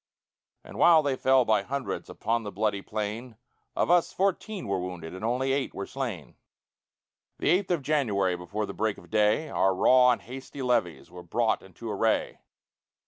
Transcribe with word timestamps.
And 0.63 0.79
while 0.79 1.03
they 1.03 1.15
fell 1.15 1.45
by 1.45 1.61
hundreds 1.61 2.09
Upon 2.09 2.41
the 2.41 2.51
bloody 2.51 2.81
plain, 2.81 3.37
Of 3.75 3.91
us, 3.91 4.11
fourteen 4.11 4.67
were 4.67 4.79
wounded 4.79 5.13
And 5.13 5.23
only 5.23 5.53
eight 5.53 5.75
were 5.75 5.85
slain. 5.85 6.37
The 7.37 7.49
eighth 7.51 7.69
of 7.69 7.83
January, 7.83 8.35
Before 8.35 8.65
the 8.65 8.73
break 8.73 8.97
of 8.97 9.11
day, 9.11 9.47
Our 9.49 9.75
raw 9.75 10.09
and 10.09 10.23
hasty 10.23 10.63
levies 10.63 11.11
Were 11.11 11.21
brought 11.21 11.61
into 11.61 11.87
array. 11.91 12.39